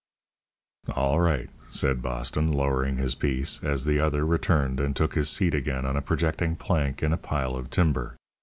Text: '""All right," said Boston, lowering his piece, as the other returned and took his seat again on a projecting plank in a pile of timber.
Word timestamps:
'""All 0.95 1.19
right," 1.21 1.47
said 1.69 2.01
Boston, 2.01 2.51
lowering 2.51 2.97
his 2.97 3.13
piece, 3.13 3.63
as 3.63 3.85
the 3.85 3.99
other 3.99 4.25
returned 4.25 4.79
and 4.79 4.95
took 4.95 5.13
his 5.13 5.29
seat 5.29 5.53
again 5.53 5.85
on 5.85 5.95
a 5.95 6.01
projecting 6.01 6.55
plank 6.55 7.03
in 7.03 7.13
a 7.13 7.17
pile 7.17 7.55
of 7.55 7.69
timber. 7.69 8.15